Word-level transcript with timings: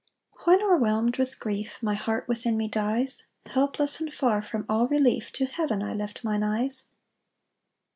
1 0.45 0.57
When 0.57 0.63
overwhelm'd 0.65 1.17
with 1.17 1.39
grief 1.39 1.77
My 1.79 1.93
heart 1.93 2.27
within 2.27 2.57
me 2.57 2.67
dies, 2.67 3.27
Helpless 3.45 3.99
and 3.99 4.11
far 4.11 4.41
from 4.41 4.65
all 4.67 4.87
relief 4.87 5.31
To 5.33 5.45
heaven 5.45 5.83
I 5.83 5.93
lift 5.93 6.23
mine 6.23 6.41
eyes. 6.41 6.85